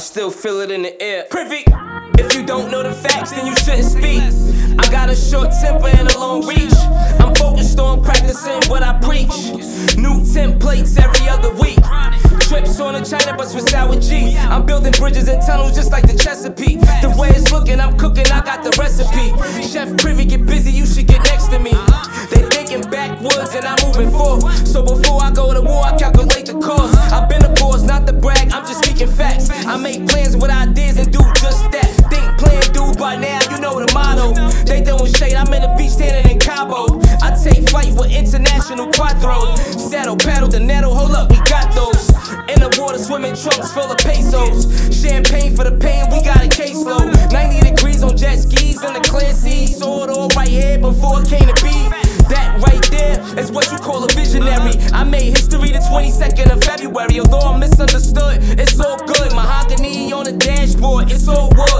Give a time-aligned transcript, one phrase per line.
[0.00, 1.26] still feel it in the air.
[1.30, 1.62] Privi.
[2.18, 4.22] If you don't know the facts, then you shouldn't speak.
[4.78, 6.74] I got a short temper and a long reach.
[7.20, 9.28] I'm focused on practicing what I preach.
[9.96, 11.78] New templates every other week.
[12.40, 14.36] Trips on a China bus with Sour G.
[14.36, 16.80] I'm building bridges and tunnels just like the Chesapeake.
[17.00, 19.30] The way it's looking, I'm cooking, I got the recipe.
[19.62, 21.72] Chef Privi, get busy, you should get next to me.
[22.30, 24.66] They thinking backwards and I'm moving forth.
[24.66, 25.79] So before I go to war,
[34.20, 34.48] motto.
[34.64, 37.00] They throwing shade, I'm in the beach standing in Cabo.
[37.22, 39.56] I take flight with international quadro.
[39.78, 42.10] Saddle, paddle, the nettle, hold up, we got those.
[42.48, 44.66] In the water, swimming trunks full of pesos.
[44.94, 47.32] Champagne for the pain, we got a caseload.
[47.32, 49.66] 90 degrees on jet skis in the clear sea.
[49.66, 51.88] Saw it all right here before it came to be.
[52.30, 54.78] That right there is what you call a visionary.
[54.92, 57.18] I made history the 22nd of February.
[57.18, 59.34] Although I'm misunderstood, it's all good.
[59.34, 61.79] Mahogany on the dashboard, it's all wood.